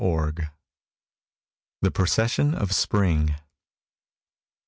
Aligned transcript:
Lowell. 0.03 0.31
THE 1.83 1.91
PROCESSION 1.91 2.55
OF 2.55 2.71
SPRING. 2.71 3.35